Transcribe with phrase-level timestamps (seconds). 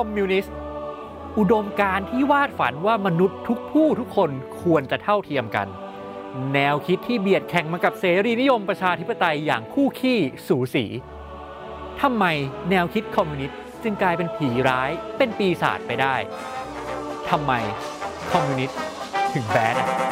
[0.00, 0.54] คอมมิวนิสต์
[1.38, 4.30] อุดมการณ์ที่วาดฝันว่ามนุษย์ทุกผู้ทุกคน
[4.62, 5.68] ควรจะเท่าเทียมกัน
[6.54, 10.18] แนวคิดที่เบียดแข่งมากับเสรีนิยมประชาธิปไตยอย่างคู่ขี้
[10.48, 10.84] สูสี
[12.00, 12.24] ทำไม
[12.70, 16.14] แนวคิดคอมมิวนิสต์จึงกลายเป็นผีร้ายเป็นปีศาจไปได้
[17.30, 17.52] ทำไม
[18.32, 18.80] คอมมิวนิสต์
[19.32, 20.03] ถึงแบดอะ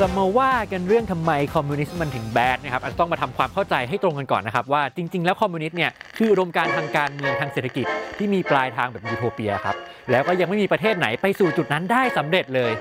[0.00, 7.86] จะมาว่ากันเรื่องทำไมคอมมิวนิสต์มันถึง bad นะครับอาจจะต้องมาทำความเข้าใจให้ตรงกันก่อนนะครับว่าจริง ๆ แล้วคอมมิวนิสต์เนี่ยคืออุดมการณ์ทางการเมืองทางเศรษฐกิจ
[8.18, 9.76] ที่มีปลายทางแบบยูโทเปียครับ
[10.10, 12.72] แล้วก็ยังไม่มีประเทศไหนไปสู่จุดนั้นได้สำเร็จเลย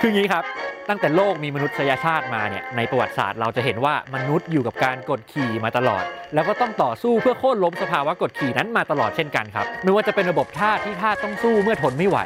[0.00, 0.44] คืออย่างนี้ครับ
[0.88, 6.04] ตั้งแต่โลกมีมนุษยชาติมาเนี่ยในประวัติศาสตร์เราจะเห็นว่ามนุษย์อยู่กับการกดขี่มาตลอด
[6.34, 12.18] แล้วก็ต้องต่อสู้เพื่อโค่นล้มสภาวะกดขี่นั้นมาตลอดเช่นกันครับไม่ว่าจะเป็นระบบทาสที่ทาสต้องสู้เมื่อทนไม่ไหว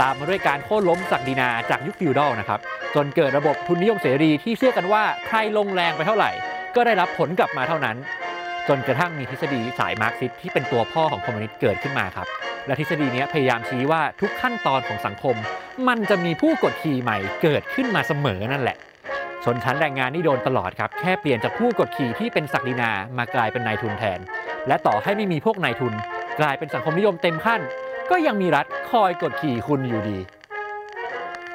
[0.00, 2.60] ตามมาด้วยการโค่นล้มศักดินาจากยุค feudal นะครับ
[2.94, 6.30] จนเกิดระบบทุนนิยมเสรีที่เชื่อกันว่าใครลงแรงไปเท่าไหร่
[6.76, 7.96] ก็ได้รับผลกลับมาเท่านั้น
[8.68, 12.26] จนกระทั่งมีทฤษฎีสายมาร์กซิสต์ที่เป็นตัวพ่อของคอมมิวนิสต์เกิดขึ้นมาครับ
[12.66, 15.36] และทฤษฎีนี้พยายามชี้ว่าทุกขั้นตอนของสังคม
[15.88, 18.76] มันจะมีผู้กดขี่ใหม่เกิดขึ้นมาเสมอนั่นแหละ
[19.44, 24.20] ชนชั้นแรงงานนี่โดนตลอดครับ แค่เปลี่ยนจากผู้กดขี่ที่เป็นศักดินามากลายเป็นนายทุนแทน
[24.68, 25.94] และต่อให้ไม่มีพวกนายทุน
[26.40, 27.60] กลายเป็นสังคมนิยมเต็มขั้น
[28.10, 30.18] ก็ยังมีรัฐคอยกดขี่คุณอยู่ดี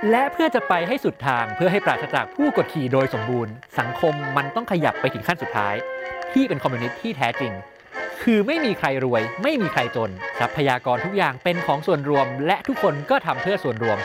[0.10, 5.76] และเพื่อจะไปให้สุดทางเพื่อให้ปราศจากผู้กดขี่โดยสมบูรณ์ สังคมมันต้องขยับไปถึงขั้นสุดท้าย
[6.34, 7.54] ที่เป็นคอมมิวนิสต์ที่แท้จริง
[8.24, 13.98] คือไม่มีใครรวย ไม่มีใครจน ทรัพยากรทุกอย่างเป็นของส่วนรวม และทุกคนก็ทำเพื่อส่วนรวม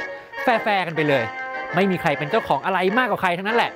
[0.43, 1.25] แฟร์กันไปเลย
[1.75, 3.71] ไม่มีใครเป็นเจ้าของอะไรมากกว่าใครทั้งนั้นแหละ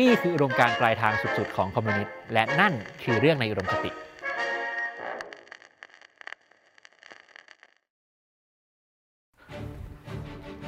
[0.00, 3.90] นี่คืออุดมการณ์ปลายทางสุดๆของคอมมิวนิสต์และนั่นคือเรื่องในอุดมคติ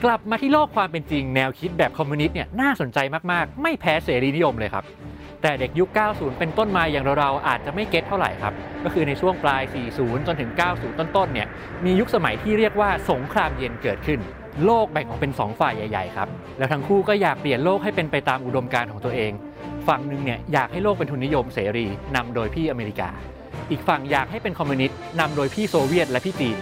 [0.04, 2.98] กลับมาที่โลกความเป็นจริงแนวคิดแบบคอมมิวนิสต์เนี่ยน่าสนใจ
[3.32, 4.84] มาก ๆ ไม่แพ้เสรีนิยมเลยครับ
[5.42, 8.52] แต่เด็กยุค 90 เป็นต้นมาอย่างเราๆอาจจะไม่เก็ตเท่าไหร่ครับ
[8.84, 9.62] ก็คือในช่วงปลาย
[9.94, 11.48] 40 จนถึง 90 ต้นๆเนี่ย
[11.84, 14.20] มียุคสมัยที่เรียกว่าสงครามเย็นเกิดขึ้น
[14.64, 16.28] โลกแบ่งออกเป็น 2 ฝ่ายใหญ่ๆครับ
[16.58, 19.32] แล้วทั้งคู่ก็อยากเปลี่ยนโลกให้เป็นไปตามอุดมการณ์ของตัวเอง
[19.88, 23.10] ฝั่งหนึ่งเนี่ยอยากให้โลกเป็นทุนนิยมเสรีนำโดยพี่อเมริกา
[23.70, 26.56] อีกฝั่งอยากให้เป็นคอมมิวนิสต์นำโดยพี่โซเวียตและพี่จีน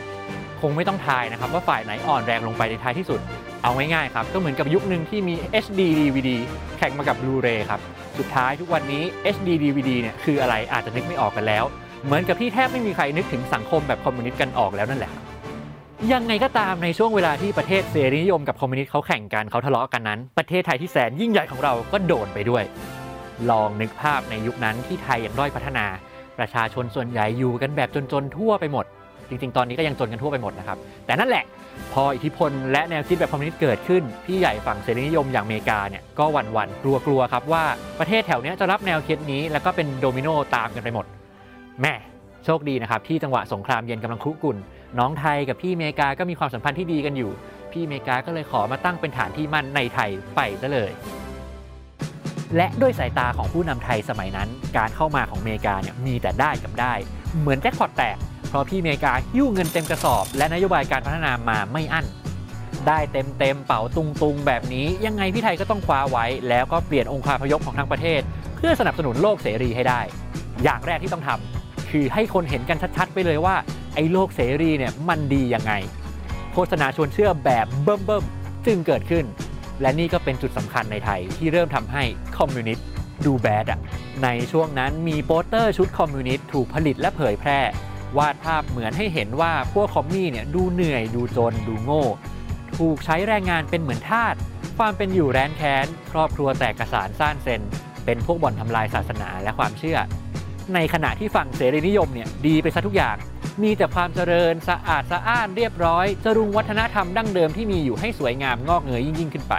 [0.60, 3.20] คงไม่ต้องทายนะครับว่าฝ่ายไหนอ่อนแรงลงไปในท้ายที่สุด
[3.62, 5.34] เอาง่ายๆครับ ก็เหมือนกับยุคหนึ่งที่มี
[5.64, 6.30] HD DVD
[6.78, 7.80] แข่งมากับ Blu-ray ครับ
[8.18, 9.02] สุดท้ายทุกวันนี้
[9.34, 11.64] HD DVD เนี่ยคืออะไรอาจจะนึกไม่ออกกันแล้ว
[12.04, 15.12] เหมือนกับที่แทบไม่มีใครนึกถึงสังคมแบบคอมมิวนิสต์กันออกแล้วนั่นแหละ
[16.12, 22.64] ยังไงก็ตามในช่วงเวลาที่ประเทศเสรีนิยมกับคอมมิวนิสต์เขาแข่งกันเขาทะเลาะกันนั้น ประเทศไทยที่แสนยิ่งใหญ่ของเราก็โดนไปด้วย
[23.50, 25.86] ลองนึกภาพในยุคนั้นที่ไทยยังด้อยพัฒนา
[26.38, 28.86] ประชาชนส่วนใหญ่อยู่กันแบบจนๆทั่วไปหมด
[29.30, 31.44] จริง ๆ ตอนนี้ก็ยังจนกันทั่วไปหมดนะครับ แต่นั่นแหละ
[31.92, 37.64] พออิทธิพลและแนวคิดแบบคอมมิวนิสต์เกิดขึ้น พี่ใหญ่ฝั่งเสรีนิยมอย่างอเมริกาเนี่ยก็หวั่นๆกลัวๆครับว่า
[37.98, 41.06] ประเทศแถวเนี้ยจะรับแนวคิดนี้แล้วก็เป็นโดมิโนตามกันไปหมด
[41.82, 41.94] แม่
[42.44, 44.56] โชคดีนะครับที่จังหวะสงครามเย็นกำลังคุกุ่น
[44.98, 47.30] น้องไทยกับพี่อเมริกาก็มีความสัมพันธ์ที่ดีกันอยู่
[47.72, 50.92] พี่อเมริกาก็เลยขอมาตั้งเป็นฐานที่มั่นในไทยไปซะเลย
[52.56, 56.94] และด้วยสายตาของผู้นำไทยสมัยนั้น การเข้ามาของอเมริกาเนี่ยมีแต่ได้กับได้
[57.40, 58.16] เหมือนแจ็คพอตแตก
[58.50, 62.06] เพราะพี่อเมริกาหิ้วเงินเต็มกระสอบ และนโยบายการพัฒนามาไม่อั้น
[62.86, 68.20] ได้เต็มเต็มเป๋าตุงตุงๆแบบนี้ ยังไงพี่ไทยก็ต้องคว้าไว้ แล้วก็เปลี่ยนองค์คาพยพของทั้งประเทศ
[68.56, 70.00] เพื่อสนับสนุนโลกเสรีให้ได้
[70.62, 73.56] อย่างแรกที่ต้องทำคือให้คนเห็นกันชัดๆไปเลยว่า
[73.94, 75.72] ไอ้โลกเสรีเนี่ยมันดียังไง
[76.52, 79.24] โฆษณาชวนเชื่อแบบเบิ่มๆจึงเกิดขึ้น
[79.80, 82.02] และนี่ก็เป็นจุดสำคัญในไทยที่เริ่มทำให้
[82.38, 82.86] คอมมิวนิสต์
[83.24, 83.80] ดู bad อะ
[84.24, 87.60] ในช่วงนั้นมีโปสเตอร์ชุดคอมมิวนิสต์ถูกผลิตและเผยแพร่
[88.18, 92.04] วาดภาพเหมือนให้เห็นว่าพวก commie เนี่ยดูเหนื่อยดูจนดูโง่
[92.76, 94.34] ถูกใช้แรงงานเป็นเหมือนทาส
[94.78, 97.62] ความเป็นอยู่แร้นแค้น ครอบครัวแตกกระสานซ่านเซ็น
[98.04, 99.98] เป็นพวกบ่อนทำลายศาสนาและความเชื่อ
[100.74, 103.16] ในขณะที่ฝั่งเสรีนิยมเนี่ยดีไปซะทุกอย่าง
[103.62, 109.54] มีแต่ความเจริญสะอาดสะอ้านเรียบร้อย ผดุงวัฒนธรรมดั้งเดิมที่มีอยู่ให้สวยงามงอกเงยยิ่งยิ่งขึ้นไป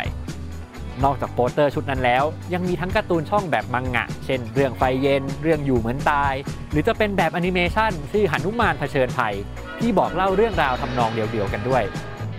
[1.04, 2.24] นอกจากโปสเตอร์ชุดนั้นแล้ว
[2.54, 6.34] ยังมีทั้งการ์ตูนช่องแบบมังงะ เช่น เรื่องไฟเย็น เรื่องอยู่เหมือนตาย
[6.72, 9.36] หรือจะเป็นแบบแอนิเมชันชื่อหนุมานเผชิญภัย
[9.80, 11.84] ที่บอกเล่าเรื่องราวทำนองเดียวกันด้วย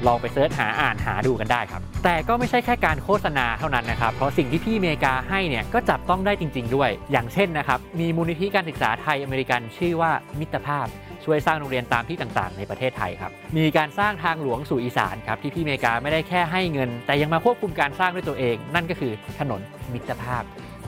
[0.07, 10.87] ลองไป search หาอ่านหาดูกันได้ครับ แต่ก็ไม่ใช่แค่การโฆษณาเท่านั้นนะครับ เพราะสิ่งที่พี่เมกาให้เนี่ยก็จับต้องได้จริง ๆ ด้วย อย่างเช่นนะครับมีมูลนิธิการศึกษาไทยอเมริกันชื่อว่ามิตรภาพ
[11.25, 19.61] ช่วยสร้างโรงเรียนตามที่ต่างๆ ในประเทศไทยครับมีการสร้างทางหลวงสู่อีสานครับที่พี่อเมริกาไม่ได้แค่ให้เงิน แต่ยังมาควบคุมการสร้างด้วยตัวเอง นั่นก็คือถนน
[19.93, 20.45] มิตรภาพ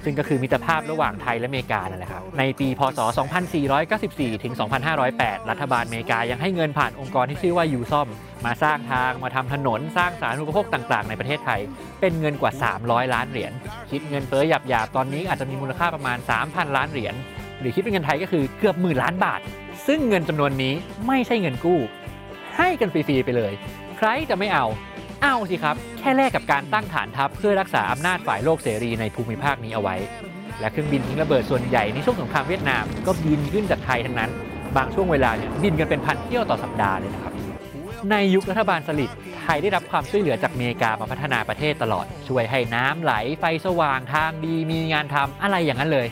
[0.07, 3.01] ซึ่งก็คือมิตรภาพระหว่างไทยและอเมริกานั่นแหละครับ ในปี พศ
[3.71, 4.55] 2494 ถึง
[5.01, 8.09] 2508 รัฐบาลอเมริกายังให้เงินผ่านองค์กรที่ชื่อว่ายูซอม
[8.47, 11.61] มาสร้างทาง มาทำถนน สร้างสาธารณูปโภคต่างๆ ในประเทศไทย
[12.01, 12.53] เป็นเงินกว่า
[12.83, 13.53] 300 ล้านเหรียญ
[13.91, 17.15] คิดเงินเฟ้อหยาบๆ ตอนนี้อาจจะมีมูลค่าประมาณ 3,000 ล้านเหรียญ
[17.65, 19.41] รือคิดเป็นเงินไทยก็คือเกือบหมื่นล้านบาท
[19.87, 20.75] ซึ่งเงินจำนวนนี้
[21.07, 21.81] ไม่ใช่เงินกู้
[22.57, 23.53] ให้กันฟรีๆไปเลย
[23.99, 24.67] ใครจะไม่เอา
[25.23, 29.97] เอาสิครับ แค่แลกกับการตั้งฐานทัพเพื่อรักษาอำนาจฝ่ายโลกเสรีในภูมิภาคนี้เอาไว้
[30.61, 34.31] และเครื่องบินทิ้งระเบิดส่วนใหญ่ในช่วงสงครามเวียดนามก็บินขึ้นจากไทยทั้งนั้น
[34.77, 37.35] บางช่วงเวลาเนี่ยบินกันเป็นพันเที่ยวต่อสัปดาห์เลยนะครับ
[38.11, 46.07] ในยุครัฐบาลสลิดไทยได้รับความช่วยเหลือจากอเมริกามาพัฒนาประเทศตลอด ช่วยให้น้ำไหลไฟสว่างทางดีมีงานทำอะไรอย่างนั้นเลย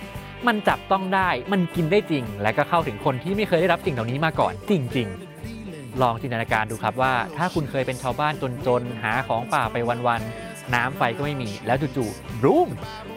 [0.46, 5.08] มันจับต้องได้ มันกินได้จริง และก็เข้าถึงคนที่ไม่เคยได้รับสิ่งเหล่านี้มาก่อนจริง
[5.54, 8.32] ๆ ลองจินตนาการดูครับว่า ถ้าคุณเคยเป็นชาวบ้าน
[8.66, 12.68] จนๆหาของป่าไปวันๆน้ำไฟก็ไม่มี แล้วจู่ๆรูม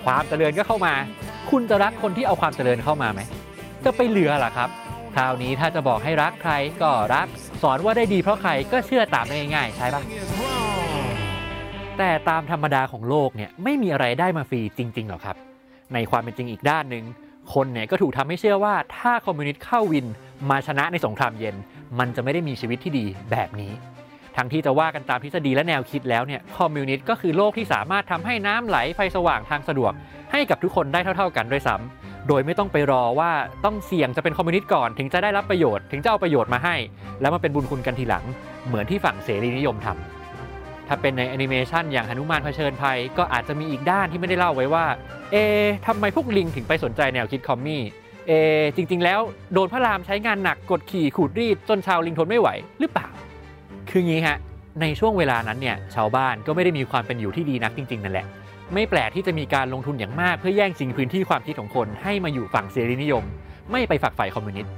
[0.06, 0.94] ความเจริญก็เข้ามา
[1.52, 3.22] คุณจะรักคนที่เอาความเจริญเข้ามาไหม
[3.86, 4.70] จะไปเหลือหรอครับ
[5.16, 7.28] คราวนี้ถ้าจะบอกให้รักใครก็รัก
[7.64, 10.04] สอนว่าได้ดีเพราะใครก็เชื่อตามได้ง่ายๆใช่ปะ
[11.98, 15.36] แต่ตามธรรมดาของโลกเนี่ยไม่มีอะไรได้มาฟรีจริงๆหรอกครับ
[15.94, 17.04] ในความเป็นจริงอีกด้านหนึ่ง
[17.54, 20.06] คนเนี่ยก็ถูกทำให้เชื่อว่าถ้าคอมมิวนิสต์เข้าวิน
[20.50, 21.56] มาชนะในสงครามเย็น
[22.00, 23.72] มันจะไม่ได้มีชีวิตที่ดีแบบนี้
[24.38, 29.94] ทั้งที่จะว่ากันตามทฤษฎีและแนวคิดแล้วเนี่ยคอมมิวนิสต์ก็คือโลกที่สามารถทำให้น้ำไหลไฟสว่างทางสะดวก
[30.32, 33.32] ให้กับทุกคนได้เท่า ๆ กันด้วยซ้ำโดยไม่ต้องไปรอว่า
[33.66, 36.76] ต้องเสี่ยงจะเป็นคอมมิวนิสต์ก่อนถึงจะได้รับประโยชน์ถึงจะเอาประโยชน์มาให้
[37.22, 38.26] แล้วมาเป็นบุญคุณกันทีหลัง
[38.68, 40.15] เหมือนที่ฝั่งเสรีนิยมทำ
[40.88, 44.86] ถ้าเป็นในแอนิเมชันอย่างหนุมานเผชิญภัย ก็อาจจะมีอีกด้านที่ไม่ได้เล่าไว้ว่า
[45.32, 45.36] เอ
[45.88, 47.84] ทำไมพวกลิงถึงไปสนใจแนวคิดคอมมี่
[48.28, 48.32] เอ
[48.76, 49.20] จริง ๆ แล้ว
[49.54, 52.50] โดนพระรามใช้งานหนักกดขี่ขูดรีดจนชาวลิงทนไม่ไหว
[52.80, 53.08] หรือเปล่า
[53.90, 54.38] คืองี้ฮะ
[54.82, 58.26] ในช่วงเวลานั้นเนี่ยชาวบ้านก็ไม่ได้มีความเป็นอยู่ที่ดีนักจริง ๆ นั่นแหละ
[58.74, 63.24] ไม่แปลกที่จะมีการลงทุนอย่างมากเพื่อแย่งชิงพื้นที่ความคิดของคนให้มาอยู่ฝั่งเสรีนิยม
[63.72, 64.74] ไม่ไปฝักใฝ่คอมมิวนิสต์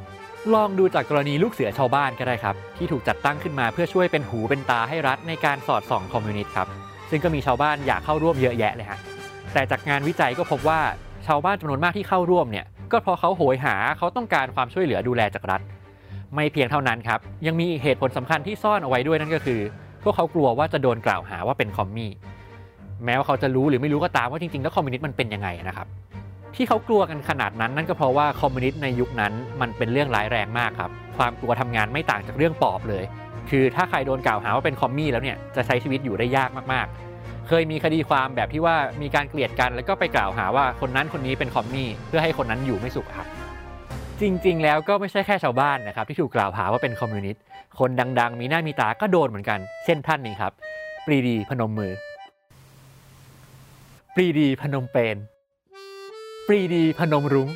[0.55, 6.67] ลองดูจากกรณีลูกเสือชาวบ้านก็ได้ครับ ที่ถูกจัดตั้งขึ้นมาเพื่อช่วยเป็นหูเป็นตาให้รัฐในการสอดส่องคอมมิวนิสต์ครับ
[7.09, 8.99] ซึ่งก็มีชาวบ้านอยากเข้าร่วมเยอะแยะเลยฮะ
[9.53, 10.79] แต่จากงานวิจัยก็พบว่า
[11.27, 15.61] ชาวบ้านจำนวนมากที่เข้าร่วมเนี่ยก็เพราะเขาโหยหาเขาต้องการความช่วยเหลือดูแลจากรัฐ
[16.35, 19.59] ไม่เพียงเท่านั้นครับ ยังมีเหตุผลสำคัญที่ซ่อนเอาไว้ด้วยนั่นก็คือ
[20.03, 22.11] พวกเขากลัวว่าจะโดนกล่าวหาว่าเป็นคอมมี่
[23.05, 25.87] แม้ว่าเขาจะรู้หรือไม่รู้ก็ตามว่าจริงๆแล้วคอมมิวนิสต์มันเป็นยังไงนะครับ
[26.55, 33.03] ที่เขากลัวกันขนาดนั้นนั่นก็เพราะว่าคอมมิวนิสต์ในยุคนั้นมันเป็นเรื่องร้ายแรงมากครับ ความกลัวทำงานไม่ต่างจากเรื่องปอบเลย
[33.49, 43.27] คือถ้าใครโดนกล่าวหาว่าเป็นคอมมี่แล้วเนี่ยจะใช้ชีวิตอยู่ได้ยากมากๆ เคยมีคดีความแบบที่ว่ามีการเกลียดกันแล้วก็ไปกล่าวหาว่าคนนั้นคนนี้เป็นคอมมี่เพื่อให้คนนั้นอยู่ไม่สุขครับ
[44.21, 47.43] จริง ๆ แล้วก็ไม่ใช่แค่ชาวบ้านนะครับที่ถูกกล่าวหาว่าเป็นคอมมิวนิสต์
[47.79, 47.89] คน
[48.19, 50.51] ดัง ๆ มีหน้ามีตาก็โดนเหมือนกัน เช่นท่านนี้ครับ
[51.05, 51.93] ปรีดีพนมมือ
[54.15, 55.17] ปรีดีพนมเปญ
[56.51, 57.49] ปรีดีพนมรุ้ง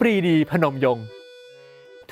[0.00, 0.98] ปรีดีพนมยง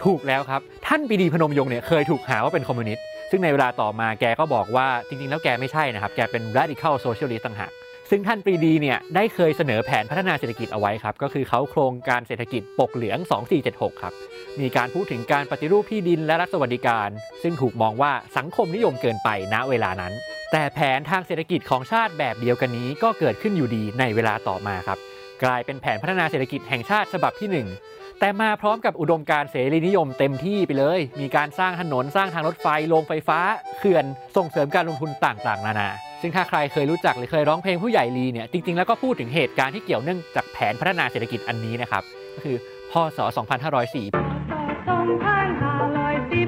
[0.03, 7.73] ถูกแล้วครับ ท่านปรีดีพนมยงเนี่ยเคยถูกหาว่าเป็นคอมมิวนิสต์ ซึ่งในเวลาต่อมาแกก็บอกว่าจริง ๆ แล้วแกไม่ใช่นะครับ แกเป็น radical socialist ต่างหาก
[8.11, 13.19] ซึ่งท่านปรีดีเนี่ยได้เคยเสนอแผนพัฒนาเศรษฐกิจเอาไว้ครับ ก็คือเค้าโครงการเศรษฐกิจปกเหลือง
[13.61, 14.14] 2476 ครับ
[14.61, 17.09] มีการพูดถึงการปฏิรูปที่ดินและรัฐสวัสดิการ
[17.43, 20.12] ซึ่งถูกมองว่าสังคมนิยมเกินไปณเวลานั้น
[20.52, 24.99] แต่แผนทางเศรษฐกิจของชาติแบบเดียวกันนี้ก็เกิดขึ้นอยู่ดีในเวลาต่อมาครับ
[25.44, 33.38] กลายเป็นแผนพัฒนาเศรษฐกิจแห่งชาติฉบับที่ 1 แต่มาพร้อมกับอุดมการณ์เสรีนิยมเต็มที่ไปเลย มีการสร้างถนนสร้างทางรถไฟโรงไฟฟ้า
[33.79, 34.05] เขื่อน
[34.37, 35.88] ส่งเสริมการลงทุนต่างๆ นานา
[36.21, 42.02] ซึ่งถ้าใครเคยรู้จักหรือเคยร้องเพลงผู้ใหญ่ลีเนี่ยจริงๆแล้วก็พูดถึงเหตุการณ์ที่เกี่ยวเนื่องจากแผนพัฒนาเศรษฐกิจอันนี้นะครับ
[42.35, 42.57] ก็คือ
[42.93, 44.07] พศ 2504สองพันห้าร้อยสี่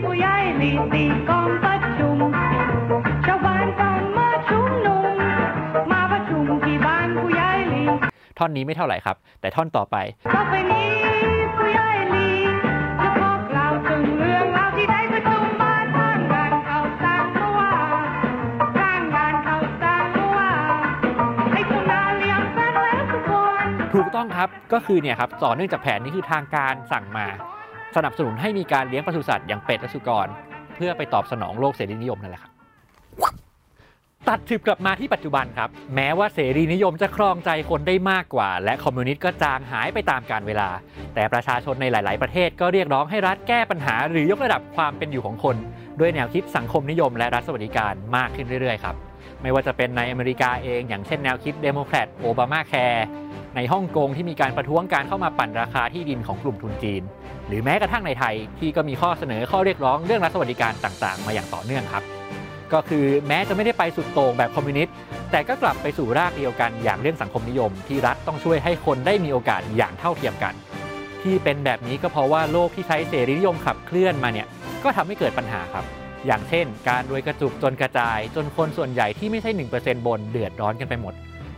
[0.05, 2.08] ผู้ใหญ่ลีตีกองประชุ
[8.39, 9.97] ท่อนนี้ไม่เท่าไหร่ครับ แต่ท่อนต่อไป
[10.35, 10.91] ต่อไปนี้
[11.57, 12.29] ผู้ใหญ่ลี
[13.03, 18.09] จะบอกเล่าถึงเรื่องราวที่ได้ประชุมมาสร้างงานเขาสร้างเมื่อวาน
[18.79, 20.91] สร้างงานเขาสร้างเมื่อวาน
[21.53, 23.33] ให้ชาวนาเลี้ยงแฟนแล้วทุกค
[23.65, 27.27] นถูกต้องครับก็คือเนี่ยครับต่อเนื่องจากแผนนี้คือทางการสั่งมา
[27.97, 30.29] สนับสนุนให้มีการเลี้ยงปศุสัตว์อย่างเป็ดและสุกร
[30.77, 32.58] เพื่อไปตอบสนองโลกเสรีนิยมนั่นแหละครับ
[34.29, 40.69] ตัดฉึบกลับมาที่ปัจจุบันครับ แม้ว่าเสรีนิยมจะครองใจคนได้มากกว่า และคอมมิวนิสต์ก็จางหายไปตามกาลเวลา
[41.15, 45.57] แต่ประชาชนในหลาย ๆ ประเทศก็เรียกร้องให้รัฐแก้ปัญหา หรือยกระดับความเป็นอยู่ของคน
[46.01, 48.95] ด้วยแนวคิดสังคมนิยมและรัฐสวัสดิการมากขึ้นเรื่อย ๆ ครับ
[49.43, 53.07] ไม่ว่าจะเป็นในอเมริกาเองอย่างเช่นแนวคิดเดโมแครตโอบามาแคร์
[53.57, 57.03] ในฮ่องกงที่มีการประท้วงการเข้ามาปั่นราคาที่ดินของกลุ่มทุนจีน
[57.49, 62.03] หรือแม้กระทั่งในไทยที่ก็มีข้อเสนอข้อเรียกร้องเรื่องรัฐสวัสดิการต่าง ๆ มาอย่างต่อเนื่องครับ
[62.73, 64.95] ก็คือแม้จะไม่ได้ไปสุดโต่งแบบคอมมิวนิสต์
[65.31, 70.55] แต่ก็กลับไปสู่รากเดียวกันอย่างเรื่องสังคมนิยม ที่รัฐต้องช่วยให้คนได้มีโอกาสอย่างเท่าเทียมกัน
[71.23, 74.47] ที่เป็นแบบนี้ก็เพราะว่าโลกที่ใช้เสรีนิยมขับเคลื่อนมาเนี่ย
[74.85, 75.85] ก็ทำให้เกิดปัญหาครับ
[76.27, 81.15] อย่างเช่น การรวยกระจุกจนกระจาย จนคนส่วนใหญ่ที่ไม่ใช่ 1%บนเดือดร้อนกันไปหมด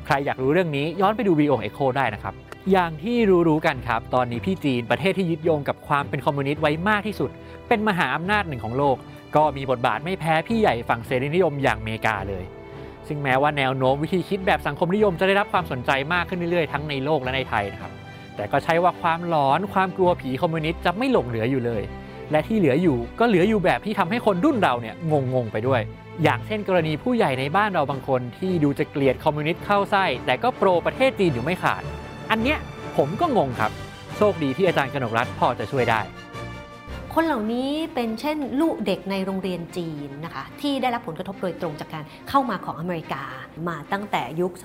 [0.06, 2.34] ใครอยากรู้เรื่องนี้ย้อนไปดูวีโอเอ็กโคได้นะครับ
[2.72, 3.16] อย่างที่
[3.48, 7.30] รู้ๆกันครับ ตอนนี้พี่จีนประเทศที่ยึดโยงกับความเป็นคอมมิวนิสต์ไว้มากที่สุด
[7.68, 8.96] เป็นมหาอำนาจหนึ่งของโลก
[9.36, 12.44] ก็มีบทบาทไม่แพ้พี่ใหญ่ฝั่งเสรีนิยมอย่างอเมริกาเลย
[13.08, 17.92] ซึ่งแม้ว่าแนวโน้มวิธีคิดแบบสังคมนิยมจะได้รับความสนใจมากขึ้นเรื่อยๆ ทั้งในโลกและในไทยนะครับ
[18.36, 21.82] แต่ก็ใช่ว่าความหลอนความกลัวผีคอมมิวนิสต์จะไม่หลงเหลืออยู่เลย
[22.30, 24.94] และที่เหลืออยู่ก็เหลืออยู่แบบที่ทำให้คนรุ่นเราเนี่ย
[25.34, 25.80] งงๆไปด้วย
[26.22, 31.82] อย่างเช่น กรณีผู้ใหญ่ในบ้านเราบางคน ที่ดูจะเกลียดคอมมิวนิสต์เข้าไส้แต่ก็โปรประเทศจีนอยู่ไม่ขาด
[32.30, 32.58] อันเนี้ย
[32.96, 33.72] ผมก็งงครับ
[34.16, 36.00] โชคดีที่อาจารย์กนกรัฐพอจะช่วยได้
[37.14, 43.22] คนเหล่านี้เป็นเช่นลูกเด็กในโรงเรียนจีนนะคะที่ได้รับผลกระทบโดยตรงจากการเข้ามาของอเมริกา
[43.68, 44.58] มาตั้งแต่ยุค 2510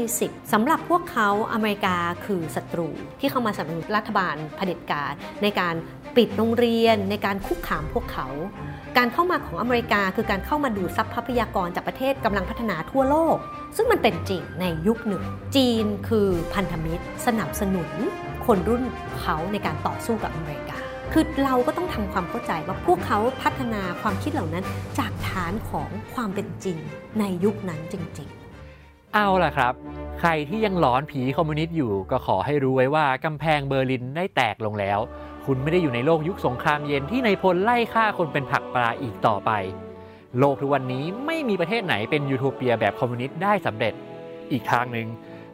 [0.00, 2.88] 20สำหรับพวกเขาอเมริกาคือศัตรู
[3.20, 5.74] ที่เข้ามาสนับสนุนรัฐบาลเผด็จการในการ
[6.16, 8.26] ปิดโรงเรียนในการคุกคามพวกเขา
[8.96, 13.36] การเข้ามาของอเมริกาคือการเข้ามาดูดซับทรัพยากรจากประเทศกำลังพัฒนาทั่วโลก
[13.76, 15.24] ซึ่งมันเป็นจริงในยุคหนึ่ง
[15.56, 17.90] จีนคือพันธมิตร สนับสนุน
[18.50, 18.84] คนรุ่น
[19.20, 20.76] เขาในการต่อสู้กับอเมริกา
[21.12, 24.64] คือเราก็ต้องทำความเข้าใจว่าพวกเขาพัฒนาความคิดเหล่านั้น
[24.98, 26.78] จากฐานของความเป็นจริง
[27.18, 28.28] ในยุคนั้นจริง
[28.72, 29.74] ๆ เอาล่ะครับ
[30.20, 34.98] ใครที่ยังหลอนผีคอมมิวนิสต์อยู่ก็ขอให้รู้ไว้ว่ากำแพงเบอร์ลินได้แตกลงแล้ว
[35.46, 39.50] คุณไม่ได้อยู่ในโลกยุคสงครามเย็นที่นายพลไล่ฆ่าคนเป็นผักปลาอีกต่อไป
[40.38, 43.94] โลกทุกวันนี้ไม่มีประเทศไหนเป็นยูโทเปียแบบคอมมิวนิสต์ได้สำเร็จ
[44.52, 45.08] อีกทางหนึ่ง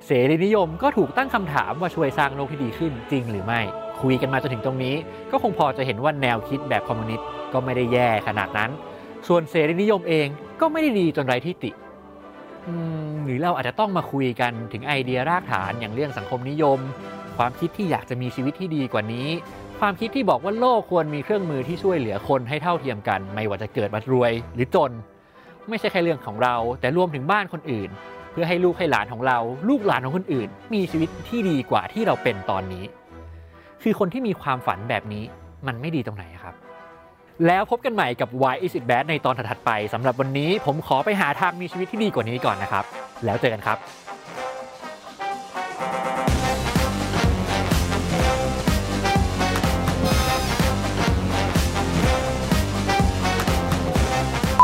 [0.06, 3.60] เสรีนิยมก็ถูกตั้งคำถามว่าช่วยสร้างโลกที่ดีขึ้นจริงหรือไม่
[4.02, 4.94] คุยกันมาจนถึงตรงนี้
[5.30, 8.70] ก็คงพอจะเห็นว่าแนวคิดแบบคอมมิวนิสต์ก็ไม่ได้แย่ขนาดนั้น
[9.28, 10.26] ส่วนเสรีนิยมเอง
[10.60, 11.70] ก็ไม่ได้ดีจนไร้ที่ติ
[13.24, 16.78] หรือเราอาจจะต้องมาคุยกันถึงไอเดียรากฐานอย่างเรื่องสังคมนิยม
[17.36, 19.28] ความคิดที่อยากจะมีชีวิตที่ดีกว่านี้
[19.80, 24.90] ความคิดที่บอกว่าโลกควรมีเครื่องมือที่ช่วยเหลือคนให้เท่าเทียมกัน ไม่ว่าจะเกิดมารวยหรือจน
[25.68, 27.90] ไม่ใช่แค่เรื่องของเรา แต่รวมถึงบ้านคนอื่น
[28.38, 29.38] พื่อให้ลูกให้หลานของเรา
[29.68, 32.84] ลูกหลานของคนอื่น มีชีวิตที่ดีกว่าที่เราเป็นตอนนี้
[33.82, 35.24] คือคนที่มีความฝันแบบนี้
[35.66, 36.54] มันไม่ดีตรงไหนครับ
[37.46, 42.84] แล้วพบกันใหม่กับ Why Is It Bad ในตอนถัดไปสำหรับวันนี้ผมขอไปหาทางมีชีวิตที่ดีกว่านี้ก่อนนะครับ
[43.24, 43.78] แล้วเจอกันครับ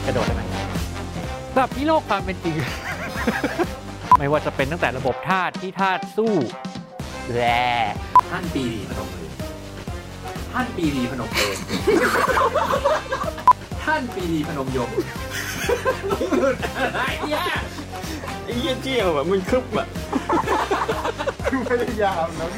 [0.07, 0.43] กระโดดได้ไหม
[1.55, 2.57] แบบที่โลกความเป็นจริง
[4.19, 6.35] ไม่ว่าจะเป็นตั้งแต่ระบบธาตุที่ธาตุสู้
[7.35, 7.43] แล
[8.31, 9.29] ท่านปีดีพนมมือ
[10.53, 11.57] ท่านปีดีพนมเอง
[13.85, 14.91] ท่านปีดีพนมยง
[16.77, 17.45] ไอะไรเนี่ย
[18.45, 19.87] ไอ้เหี้ยเจี้ยวแบบมันคึบอะ
[21.69, 22.49] พยายามนะ